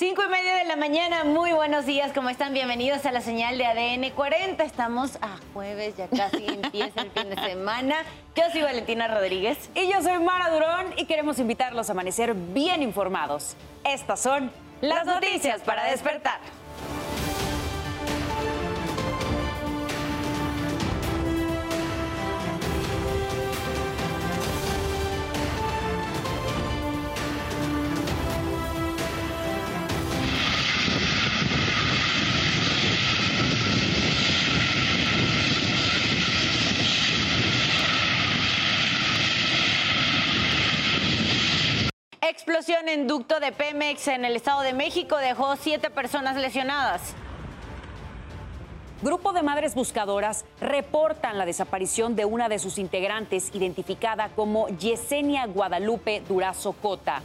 [0.00, 2.54] Cinco y media de la mañana, muy buenos días, ¿cómo están?
[2.54, 4.62] Bienvenidos a la señal de ADN 40.
[4.62, 8.04] Estamos a jueves, ya casi empieza el fin de semana.
[8.36, 9.68] Yo soy Valentina Rodríguez.
[9.74, 13.56] Y yo soy Mara Durón y queremos invitarlos a amanecer bien informados.
[13.82, 16.38] Estas son las noticias para despertar.
[42.58, 47.14] Explosión en ducto de Pemex en el Estado de México dejó siete personas lesionadas.
[49.00, 55.46] Grupo de madres buscadoras reportan la desaparición de una de sus integrantes, identificada como Yesenia
[55.46, 57.22] Guadalupe Durazo Cota.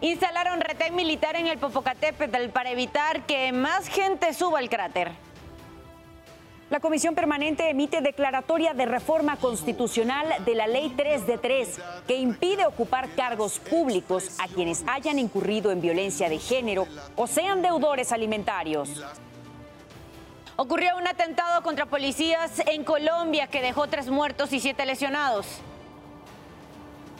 [0.00, 5.10] Instalaron retén militar en el Popocatépetl para evitar que más gente suba al cráter.
[6.70, 12.16] La Comisión Permanente emite declaratoria de reforma constitucional de la Ley 3 de 3, que
[12.16, 18.12] impide ocupar cargos públicos a quienes hayan incurrido en violencia de género o sean deudores
[18.12, 19.04] alimentarios.
[20.54, 25.46] Ocurrió un atentado contra policías en Colombia que dejó tres muertos y siete lesionados.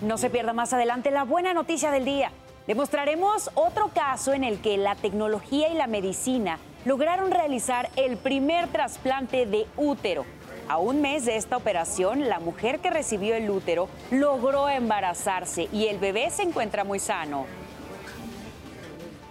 [0.00, 2.30] No se pierda más adelante la buena noticia del día.
[2.70, 8.68] Demostraremos otro caso en el que la tecnología y la medicina lograron realizar el primer
[8.68, 10.24] trasplante de útero.
[10.68, 15.88] A un mes de esta operación, la mujer que recibió el útero logró embarazarse y
[15.88, 17.44] el bebé se encuentra muy sano.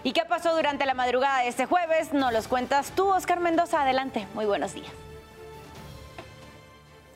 [0.04, 2.12] ¿Y qué pasó durante la madrugada de este jueves?
[2.12, 3.80] Nos los cuentas tú, Oscar Mendoza.
[3.80, 4.26] Adelante.
[4.34, 4.92] Muy buenos días.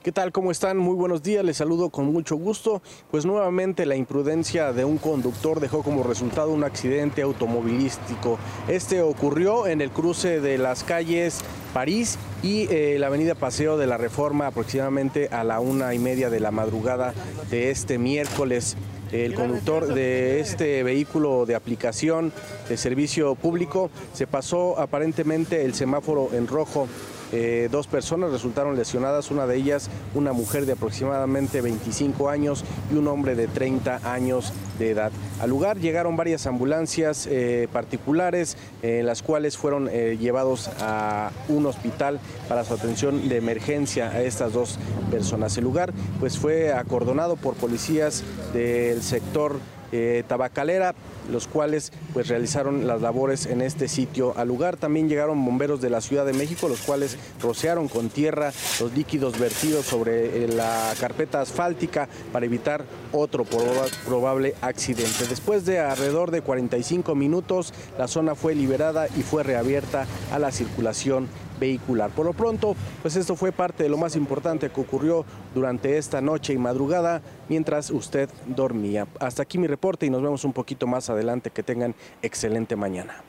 [0.04, 0.32] ¿Qué tal?
[0.32, 0.76] ¿Cómo están?
[0.76, 2.82] Muy buenos días, les saludo con mucho gusto.
[3.10, 8.38] Pues nuevamente la imprudencia de un conductor dejó como resultado un accidente automovilístico.
[8.68, 11.40] Este ocurrió en el cruce de las calles
[11.72, 16.28] París y eh, la avenida Paseo de la Reforma aproximadamente a la una y media
[16.28, 17.14] de la madrugada
[17.50, 18.76] de este miércoles.
[19.10, 22.30] El conductor de este vehículo de aplicación
[22.68, 26.88] de servicio público se pasó aparentemente el semáforo en rojo
[27.36, 32.94] eh, dos personas resultaron lesionadas, una de ellas una mujer de aproximadamente 25 años y
[32.94, 35.10] un hombre de 30 años de edad.
[35.40, 41.66] Al lugar llegaron varias ambulancias eh, particulares, en eh, las cuales fueron llevados a un
[41.66, 44.78] hospital para su atención de emergencia a estas dos
[45.10, 45.58] personas.
[45.58, 48.22] El lugar pues fue acordonado por policías
[48.52, 49.58] del sector
[49.96, 50.92] eh, tabacalera,
[51.30, 54.36] los cuales pues realizaron las labores en este sitio.
[54.36, 58.52] Al lugar también llegaron bomberos de la Ciudad de México, los cuales rociaron con tierra
[58.80, 65.28] los líquidos vertidos sobre eh, la carpeta asfáltica para evitar otro probable accidente.
[65.28, 70.50] Después de alrededor de 45 minutos, la zona fue liberada y fue reabierta a la
[70.50, 71.28] circulación
[71.58, 72.10] vehicular.
[72.10, 76.20] Por lo pronto, pues esto fue parte de lo más importante que ocurrió durante esta
[76.20, 79.06] noche y madrugada mientras usted dormía.
[79.20, 81.50] Hasta aquí mi reporte y nos vemos un poquito más adelante.
[81.50, 83.22] Que tengan excelente mañana.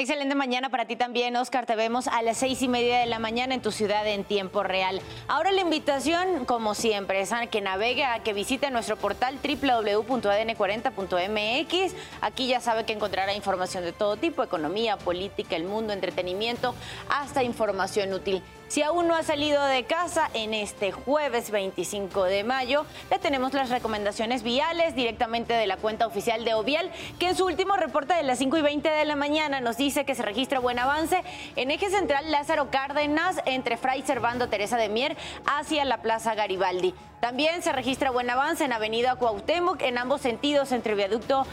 [0.00, 1.66] Excelente mañana para ti también, Oscar.
[1.66, 4.62] Te vemos a las seis y media de la mañana en tu ciudad en tiempo
[4.62, 5.02] real.
[5.28, 11.94] Ahora la invitación, como siempre, es a que navegue, a que visite nuestro portal www.adn40.mx.
[12.22, 16.74] Aquí ya sabe que encontrará información de todo tipo, economía, política, el mundo, entretenimiento,
[17.10, 18.42] hasta información útil.
[18.70, 23.52] Si aún no ha salido de casa en este jueves 25 de mayo, le tenemos
[23.52, 26.88] las recomendaciones viales directamente de la cuenta oficial de Ovial,
[27.18, 29.89] que en su último reporte de las 5 y 20 de la mañana nos dice
[29.90, 31.22] que se registra buen avance
[31.56, 36.94] en eje central Lázaro Cárdenas entre Fray Servando Teresa de Mier hacia la Plaza Garibaldi.
[37.20, 41.44] También se registra buen avance en Avenida Cuauhtémoc en ambos sentidos entre Viaducto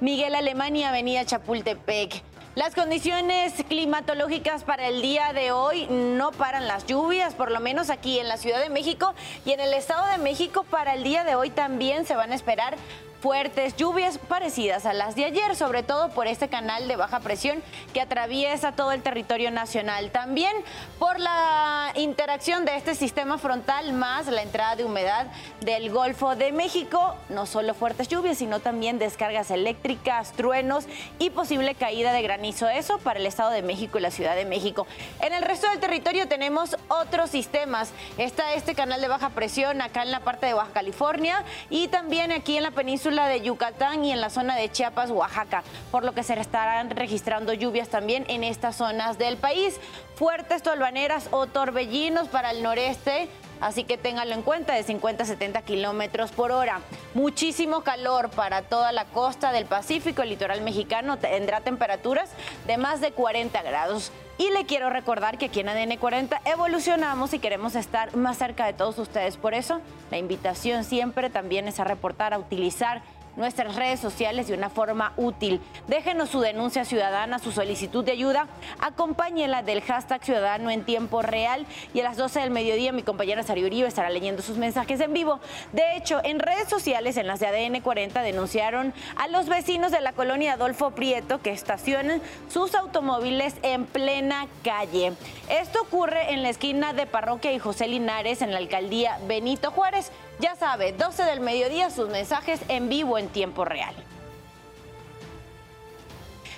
[0.00, 2.22] Miguel Alemán y Avenida Chapultepec.
[2.54, 7.90] Las condiciones climatológicas para el día de hoy no paran las lluvias, por lo menos
[7.90, 9.14] aquí en la Ciudad de México
[9.44, 12.34] y en el Estado de México para el día de hoy también se van a
[12.36, 12.76] esperar
[13.20, 17.62] fuertes lluvias parecidas a las de ayer, sobre todo por este canal de baja presión
[17.92, 20.10] que atraviesa todo el territorio nacional.
[20.10, 20.52] También
[20.98, 25.26] por la interacción de este sistema frontal más la entrada de humedad
[25.60, 30.86] del Golfo de México, no solo fuertes lluvias, sino también descargas eléctricas, truenos
[31.18, 32.68] y posible caída de granizo.
[32.68, 34.86] Eso para el Estado de México y la Ciudad de México.
[35.20, 37.92] En el resto del territorio tenemos otros sistemas.
[38.16, 42.32] Está este canal de baja presión acá en la parte de Baja California y también
[42.32, 46.12] aquí en la península de Yucatán y en la zona de Chiapas, Oaxaca, por lo
[46.12, 49.80] que se estarán registrando lluvias también en estas zonas del país.
[50.14, 53.28] Fuertes tolvaneras o torbellinos para el noreste
[53.60, 56.80] así que ténganlo en cuenta, de 50 a 70 kilómetros por hora.
[57.14, 62.30] Muchísimo calor para toda la costa del Pacífico, el litoral mexicano tendrá temperaturas
[62.66, 64.12] de más de 40 grados.
[64.40, 68.64] Y le quiero recordar que aquí en ADN 40 evolucionamos y queremos estar más cerca
[68.64, 69.36] de todos ustedes.
[69.36, 73.02] Por eso, la invitación siempre también es a reportar, a utilizar
[73.36, 75.60] nuestras redes sociales de una forma útil.
[75.88, 78.46] Déjenos su denuncia ciudadana, su solicitud de ayuda,
[78.80, 83.42] acompáñela del hashtag ciudadano en tiempo real y a las 12 del mediodía mi compañera
[83.42, 85.40] Sari Uribe estará leyendo sus mensajes en vivo.
[85.72, 90.00] De hecho, en redes sociales, en las de ADN 40, denunciaron a los vecinos de
[90.00, 95.12] la colonia Adolfo Prieto que estacionan sus automóviles en plena calle.
[95.48, 100.10] Esto ocurre en la esquina de Parroquia y José Linares en la alcaldía Benito Juárez.
[100.40, 103.94] Ya sabe, 12 del mediodía sus mensajes en vivo en tiempo real.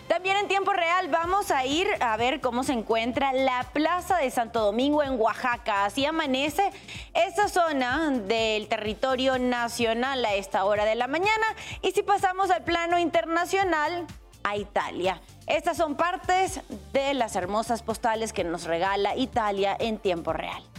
[0.06, 4.31] También en tiempo real vamos a ir a ver cómo se encuentra la Plaza de
[4.31, 5.84] Santo Domingo en Oaxaca.
[5.84, 6.70] Así amanece
[7.14, 11.46] esta zona del territorio nacional a esta hora de la mañana.
[11.81, 14.06] Y si pasamos al plano internacional,
[14.44, 15.20] a Italia.
[15.46, 16.61] Estas son partes
[16.93, 20.72] de las hermosas postales que nos regala Italia en tiempo real.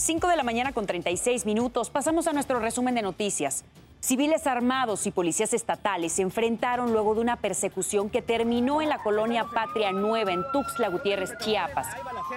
[0.00, 1.90] 5 de la mañana con 36 minutos.
[1.90, 3.64] Pasamos a nuestro resumen de noticias.
[4.00, 9.02] Civiles armados y policías estatales se enfrentaron luego de una persecución que terminó en la
[9.02, 11.86] colonia Patria Nueva en Tuxtla Gutiérrez, Chiapas.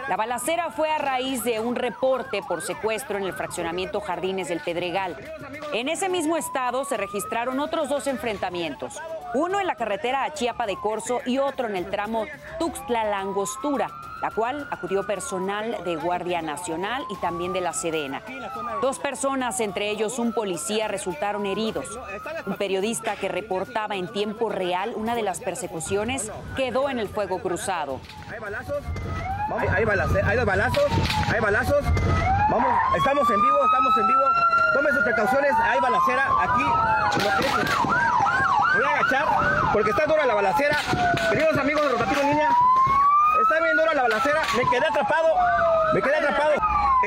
[0.09, 4.59] La balacera fue a raíz de un reporte por secuestro en el fraccionamiento Jardines del
[4.59, 5.15] Pedregal.
[5.71, 8.99] En ese mismo estado se registraron otros dos enfrentamientos,
[9.33, 12.25] uno en la carretera a Chiapa de Corzo y otro en el tramo
[12.59, 13.89] Tuxtla-Langostura
[14.23, 18.21] la cual acudió personal de Guardia Nacional y también de la Sedena.
[18.81, 21.99] Dos personas, entre ellos un policía, resultaron heridos.
[22.45, 27.41] Un periodista que reportaba en tiempo real una de las persecuciones quedó en el fuego
[27.41, 27.99] cruzado.
[28.31, 28.77] ¿Hay balazos?
[29.57, 29.85] Hay, hay,
[30.23, 30.85] hay dos balazos,
[31.27, 31.83] hay balazos.
[32.49, 34.21] Vamos, estamos en vivo, estamos en vivo.
[34.73, 38.22] Tomen sus precauciones, hay balacera aquí.
[38.73, 39.25] Voy a agachar
[39.71, 40.77] porque está dura la balacera.
[41.29, 42.49] Queridos amigos de Rotativo Niña,
[43.41, 45.27] está viendo la balacera, me quedé atrapado,
[45.93, 46.53] me quedé atrapado.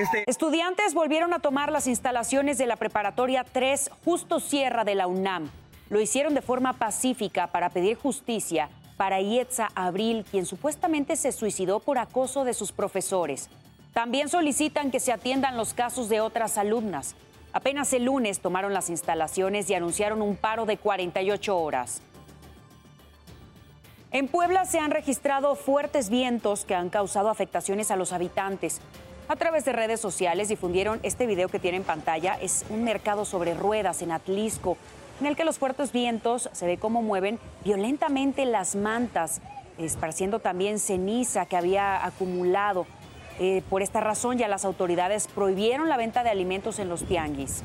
[0.01, 0.25] Este...
[0.31, 5.51] Estudiantes volvieron a tomar las instalaciones de la preparatoria 3 justo Sierra de la UNAM.
[5.91, 11.81] Lo hicieron de forma pacífica para pedir justicia para Ietza Abril, quien supuestamente se suicidó
[11.81, 13.49] por acoso de sus profesores.
[13.93, 17.17] También solicitan que se atiendan los casos de otras alumnas.
[17.57, 22.03] Apenas el lunes tomaron las instalaciones y anunciaron un paro de 48 horas.
[24.13, 28.83] En Puebla se han registrado fuertes vientos que han causado afectaciones a los habitantes.
[29.27, 32.35] A través de redes sociales difundieron este video que tiene en pantalla.
[32.35, 34.77] Es un mercado sobre ruedas en Atlisco,
[35.21, 39.41] en el que los fuertes vientos se ve cómo mueven violentamente las mantas,
[39.79, 42.87] esparciendo también ceniza que había acumulado.
[43.39, 47.63] Eh, por esta razón ya las autoridades prohibieron la venta de alimentos en los tianguis.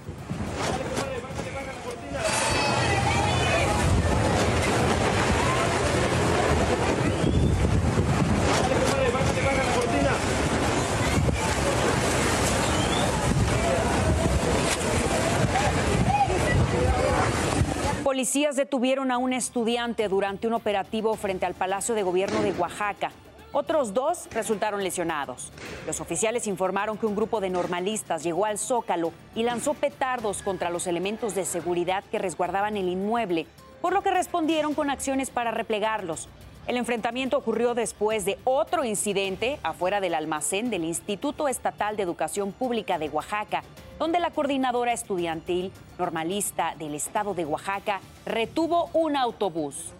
[18.03, 23.11] Policías detuvieron a un estudiante durante un operativo frente al Palacio de Gobierno de Oaxaca.
[23.53, 25.51] Otros dos resultaron lesionados.
[25.85, 30.69] Los oficiales informaron que un grupo de normalistas llegó al Zócalo y lanzó petardos contra
[30.69, 33.47] los elementos de seguridad que resguardaban el inmueble,
[33.81, 36.29] por lo que respondieron con acciones para replegarlos.
[36.65, 42.53] El enfrentamiento ocurrió después de otro incidente afuera del almacén del Instituto Estatal de Educación
[42.53, 43.63] Pública de Oaxaca,
[43.99, 49.91] donde la coordinadora estudiantil normalista del estado de Oaxaca retuvo un autobús.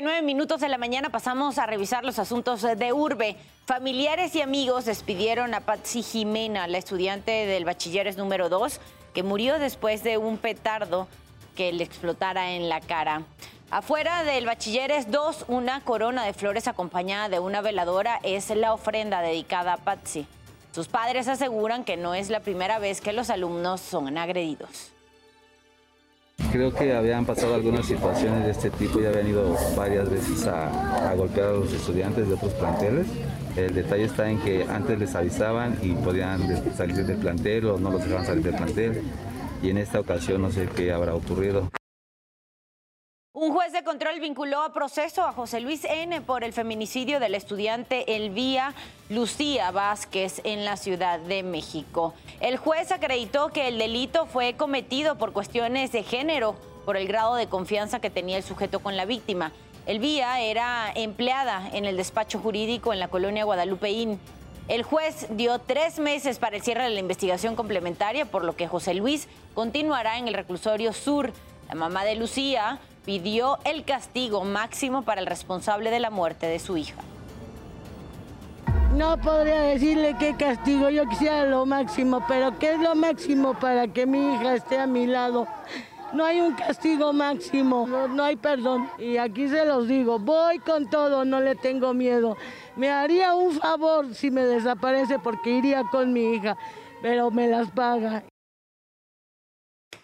[0.00, 3.36] 5.39 minutos de la mañana pasamos a revisar los asuntos de Urbe.
[3.66, 8.80] Familiares y amigos despidieron a Patsy Jimena, la estudiante del bachilleres número 2,
[9.12, 11.06] que murió después de un petardo
[11.54, 13.24] que le explotara en la cara.
[13.70, 19.20] Afuera del bachilleres 2, una corona de flores acompañada de una veladora es la ofrenda
[19.20, 20.26] dedicada a Patsy.
[20.72, 24.92] Sus padres aseguran que no es la primera vez que los alumnos son agredidos.
[26.52, 31.14] Creo que habían pasado algunas situaciones de este tipo y habían ido varias veces a,
[31.16, 33.06] golpear a los estudiantes de otros planteles.
[33.56, 36.40] El detalle está en que antes les avisaban y podían
[36.76, 39.02] salir del plantel o no los dejaban salir del plantel.
[39.62, 41.70] Y en esta ocasión no sé qué habrá ocurrido.
[43.32, 46.20] Un juez de control vinculó a proceso a José Luis N.
[46.20, 48.74] por el feminicidio del estudiante Elvía
[49.08, 52.12] Lucía Vázquez en la Ciudad de México.
[52.40, 57.36] El juez acreditó que el delito fue cometido por cuestiones de género, por el grado
[57.36, 59.52] de confianza que tenía el sujeto con la víctima.
[59.86, 64.18] Elvía era empleada en el despacho jurídico en la colonia Guadalupeín.
[64.66, 68.66] El juez dio tres meses para el cierre de la investigación complementaria, por lo que
[68.66, 71.32] José Luis continuará en el reclusorio sur.
[71.68, 76.58] La mamá de Lucía pidió el castigo máximo para el responsable de la muerte de
[76.58, 77.02] su hija.
[78.94, 83.86] No podría decirle qué castigo, yo quisiera lo máximo, pero ¿qué es lo máximo para
[83.88, 85.46] que mi hija esté a mi lado?
[86.12, 88.90] No hay un castigo máximo, no, hay perdón.
[88.98, 92.36] Y aquí se los digo, voy con todo, no le tengo miedo.
[92.74, 96.56] Me haría un favor si me desaparece porque iría con mi hija,
[97.00, 98.24] pero me las paga.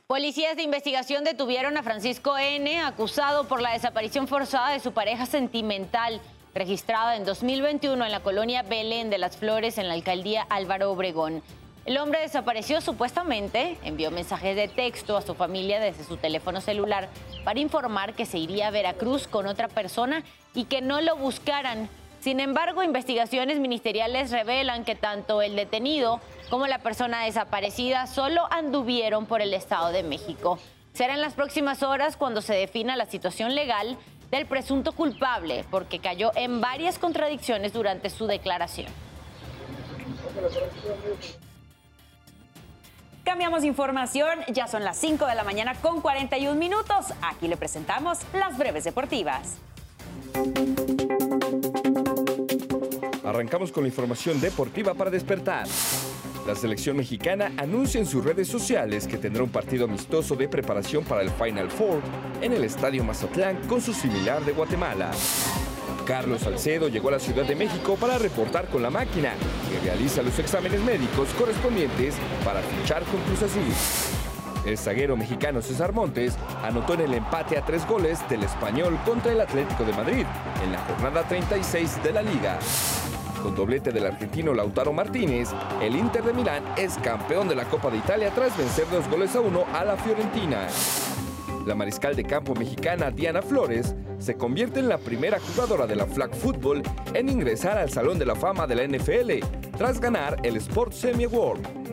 [0.06, 5.26] Policías de investigación detuvieron a Francisco N., acusado por la desaparición forzada de su pareja
[5.26, 6.20] sentimental,
[6.54, 11.42] registrada en 2021 en la colonia Belén de las Flores, en la alcaldía Álvaro Obregón.
[11.86, 17.08] El hombre desapareció supuestamente, envió mensajes de texto a su familia desde su teléfono celular
[17.44, 20.22] para informar que se iría a Veracruz con otra persona
[20.54, 21.88] y que no lo buscaran.
[22.20, 26.20] Sin embargo, investigaciones ministeriales revelan que tanto el detenido
[26.50, 30.58] como la persona desaparecida solo anduvieron por el Estado de México.
[30.92, 33.98] Será en las próximas horas cuando se defina la situación legal
[34.30, 38.88] del presunto culpable, porque cayó en varias contradicciones durante su declaración.
[43.24, 47.12] Cambiamos información, ya son las 5 de la mañana con 41 minutos.
[47.22, 49.58] Aquí le presentamos las breves deportivas.
[53.36, 55.66] Arrancamos con la información deportiva para despertar.
[56.46, 61.04] La selección mexicana anuncia en sus redes sociales que tendrá un partido amistoso de preparación
[61.04, 62.00] para el Final Four
[62.40, 65.10] en el Estadio Mazatlán con su similar de Guatemala.
[66.06, 69.34] Carlos Salcedo llegó a la Ciudad de México para reportar con la máquina
[69.70, 74.64] y realiza los exámenes médicos correspondientes para fichar con Cruz Azul.
[74.64, 79.30] El zaguero mexicano César Montes anotó en el empate a tres goles del español contra
[79.30, 80.24] el Atlético de Madrid
[80.64, 82.58] en la jornada 36 de la liga.
[83.46, 85.50] Con doblete del argentino Lautaro Martínez,
[85.80, 89.36] el Inter de Milán es campeón de la Copa de Italia tras vencer dos goles
[89.36, 90.66] a uno a la Fiorentina.
[91.64, 96.06] La mariscal de campo mexicana Diana Flores se convierte en la primera jugadora de la
[96.06, 96.82] flag football
[97.14, 99.46] en ingresar al Salón de la Fama de la NFL
[99.78, 101.85] tras ganar el Sport Semi Award.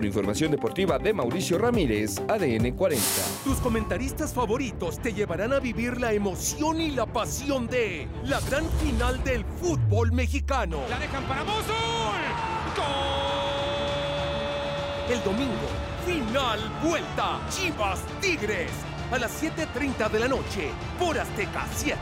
[0.00, 3.04] Con información deportiva de Mauricio Ramírez, ADN 40.
[3.44, 8.64] Tus comentaristas favoritos te llevarán a vivir la emoción y la pasión de la gran
[8.82, 10.80] final del fútbol mexicano.
[10.88, 11.74] La dejan para Mosul.
[12.78, 12.86] ¡Gol!
[15.10, 15.68] El domingo,
[16.06, 18.70] final, vuelta, Chivas Tigres.
[19.12, 21.98] A las 7.30 de la noche, por Azteca 7.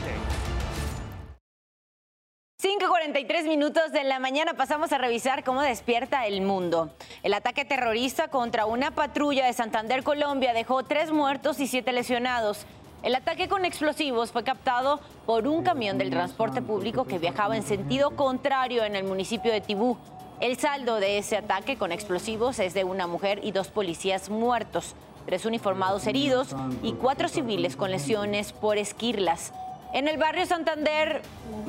[3.09, 6.91] 5.43 minutos de la mañana pasamos a revisar cómo despierta el mundo.
[7.23, 12.67] El ataque terrorista contra una patrulla de Santander, Colombia, dejó tres muertos y siete lesionados.
[13.01, 17.63] El ataque con explosivos fue captado por un camión del transporte público que viajaba en
[17.63, 19.97] sentido contrario en el municipio de Tibú.
[20.39, 24.93] El saldo de ese ataque con explosivos es de una mujer y dos policías muertos,
[25.25, 29.51] tres uniformados heridos y cuatro civiles con lesiones por esquirlas.
[29.91, 31.21] En el barrio Santander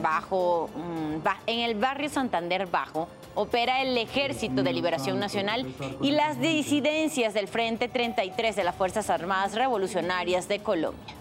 [0.02, 5.66] Bajo, mm, en el barrio Santander Bajo, opera el Ejército de Liberación Nacional
[6.02, 11.14] y las disidencias del Frente 33 de las Fuerzas Armadas Revolucionarias de Colombia.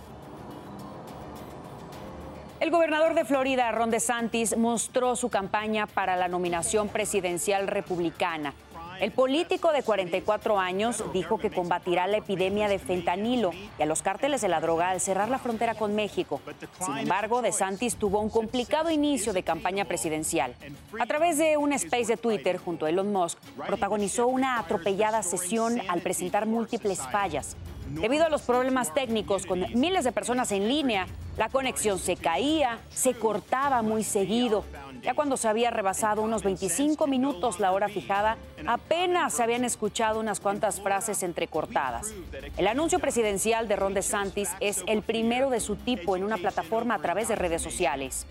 [2.59, 8.53] El gobernador de Florida, Ron DeSantis, mostró su campaña para la nominación presidencial republicana.
[8.99, 14.01] El político de 44 años dijo que combatirá la epidemia de fentanilo y a los
[14.01, 16.41] cárteles de la droga al cerrar la frontera con México.
[16.85, 20.53] Sin embargo, DeSantis tuvo un complicado inicio de campaña presidencial.
[20.99, 25.79] A través de un space de Twitter junto a Elon Musk, protagonizó una atropellada sesión
[25.87, 27.55] al presentar múltiples fallas.
[27.89, 31.07] Debido a los problemas técnicos con miles de personas en línea,
[31.39, 34.65] la conexión se caía, se cortaba muy seguido.
[35.01, 38.36] Ya cuando se había rebasado unos 25 minutos la hora fijada,
[38.67, 42.13] apenas se habían escuchado unas cuantas frases entrecortadas.
[42.58, 46.96] El anuncio presidencial de Ron DeSantis es el primero de su tipo en una plataforma
[46.96, 48.27] a través de redes sociales.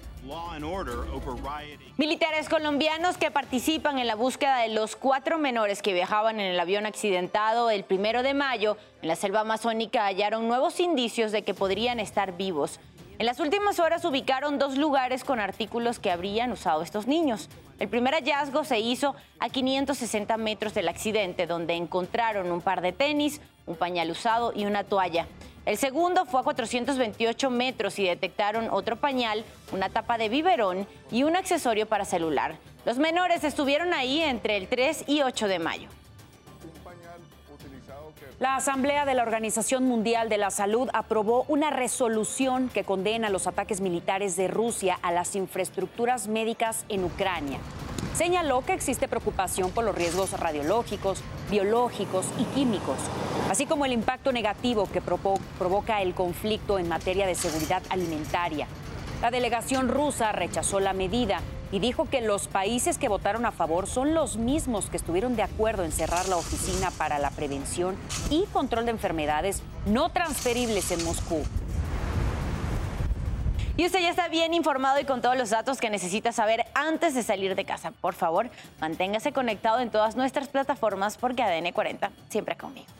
[1.96, 6.60] Militares colombianos que participan en la búsqueda de los cuatro menores que viajaban en el
[6.60, 11.54] avión accidentado el primero de mayo en la selva amazónica hallaron nuevos indicios de que
[11.54, 12.80] podrían estar vivos.
[13.18, 17.48] En las últimas horas ubicaron dos lugares con artículos que habrían usado estos niños.
[17.80, 22.92] El primer hallazgo se hizo a 560 metros del accidente, donde encontraron un par de
[22.92, 25.26] tenis, un pañal usado y una toalla.
[25.66, 31.24] El segundo fue a 428 metros y detectaron otro pañal, una tapa de biberón y
[31.24, 32.54] un accesorio para celular.
[32.84, 35.88] Los menores estuvieron ahí entre el 3 y 8 de mayo.
[38.40, 43.46] La Asamblea de la Organización Mundial de la Salud aprobó una resolución que condena los
[43.46, 47.58] ataques militares de Rusia a las infraestructuras médicas en Ucrania.
[48.14, 52.98] Señaló que existe preocupación por los riesgos radiológicos, biológicos y químicos,
[53.50, 58.66] así como el impacto negativo que provoca el conflicto en materia de seguridad alimentaria.
[59.20, 61.40] La delegación rusa rechazó la medida
[61.72, 65.42] y dijo que los países que votaron a favor son los mismos que estuvieron de
[65.42, 67.96] acuerdo en cerrar la oficina para la prevención
[68.30, 71.42] y control de enfermedades no transferibles en Moscú.
[73.76, 77.14] Y usted ya está bien informado y con todos los datos que necesita saber antes
[77.14, 77.92] de salir de casa.
[77.92, 82.97] Por favor, manténgase conectado en todas nuestras plataformas porque ADN 40 siempre conmigo.